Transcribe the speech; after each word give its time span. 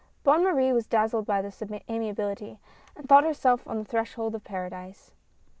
Bonne 0.23 0.43
Marie 0.43 0.73
was 0.73 0.87
dazzled 0.87 1.27
by 1.27 1.43
this 1.43 1.61
amiability, 1.87 2.59
and 2.95 3.07
thought 3.07 3.23
herself 3.23 3.67
on 3.67 3.77
the 3.77 3.85
threshold 3.85 4.33
of 4.33 4.43
Paradise. 4.43 5.11